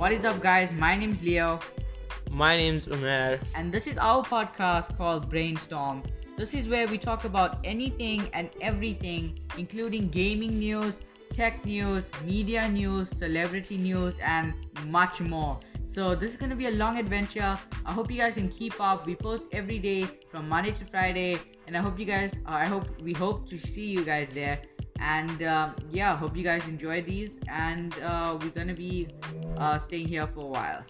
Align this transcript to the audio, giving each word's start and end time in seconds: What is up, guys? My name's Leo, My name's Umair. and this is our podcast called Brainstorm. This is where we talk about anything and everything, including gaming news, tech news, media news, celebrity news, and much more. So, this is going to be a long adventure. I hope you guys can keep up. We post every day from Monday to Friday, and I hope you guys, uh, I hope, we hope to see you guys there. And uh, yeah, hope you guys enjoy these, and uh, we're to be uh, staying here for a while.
What 0.00 0.12
is 0.12 0.24
up, 0.24 0.40
guys? 0.40 0.72
My 0.72 0.96
name's 0.96 1.22
Leo, 1.22 1.60
My 2.30 2.56
name's 2.56 2.86
Umair. 2.86 3.38
and 3.54 3.70
this 3.70 3.86
is 3.86 3.98
our 3.98 4.24
podcast 4.24 4.96
called 4.96 5.28
Brainstorm. 5.28 6.02
This 6.38 6.54
is 6.54 6.68
where 6.68 6.86
we 6.86 6.96
talk 6.96 7.26
about 7.26 7.58
anything 7.64 8.30
and 8.32 8.48
everything, 8.62 9.38
including 9.58 10.08
gaming 10.08 10.58
news, 10.58 11.00
tech 11.34 11.66
news, 11.66 12.04
media 12.24 12.66
news, 12.70 13.10
celebrity 13.18 13.76
news, 13.76 14.14
and 14.22 14.54
much 14.86 15.20
more. 15.20 15.60
So, 15.86 16.14
this 16.14 16.30
is 16.30 16.38
going 16.38 16.48
to 16.48 16.56
be 16.56 16.68
a 16.68 16.76
long 16.82 16.96
adventure. 16.96 17.58
I 17.84 17.92
hope 17.92 18.10
you 18.10 18.16
guys 18.16 18.36
can 18.36 18.48
keep 18.48 18.80
up. 18.80 19.06
We 19.06 19.16
post 19.16 19.44
every 19.52 19.78
day 19.78 20.04
from 20.30 20.48
Monday 20.48 20.72
to 20.72 20.84
Friday, 20.86 21.38
and 21.66 21.76
I 21.76 21.80
hope 21.82 21.98
you 21.98 22.06
guys, 22.06 22.32
uh, 22.46 22.52
I 22.52 22.64
hope, 22.64 22.86
we 23.02 23.12
hope 23.12 23.50
to 23.50 23.58
see 23.58 23.88
you 23.98 24.02
guys 24.02 24.28
there. 24.32 24.62
And 25.00 25.42
uh, 25.42 25.70
yeah, 25.90 26.16
hope 26.16 26.36
you 26.36 26.44
guys 26.44 26.62
enjoy 26.68 27.02
these, 27.02 27.38
and 27.48 27.92
uh, 28.00 28.38
we're 28.40 28.50
to 28.68 28.74
be 28.74 29.08
uh, 29.56 29.78
staying 29.78 30.08
here 30.08 30.26
for 30.26 30.40
a 30.40 30.46
while. 30.46 30.84